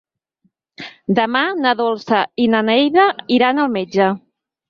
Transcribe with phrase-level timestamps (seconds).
[1.19, 3.05] Demà na Dolça i na Neida
[3.39, 4.09] iran al metge.